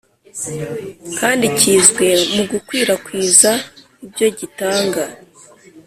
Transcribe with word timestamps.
kandi 1.19 1.45
kizwi 1.59 2.09
mugukwi 2.33 2.79
rakwiza 2.89 3.51
ibyo 4.05 4.27
gitanga 4.37 5.03